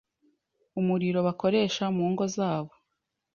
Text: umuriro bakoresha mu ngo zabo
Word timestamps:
umuriro 0.79 1.19
bakoresha 1.27 1.83
mu 1.95 2.05
ngo 2.11 2.23
zabo 2.35 2.73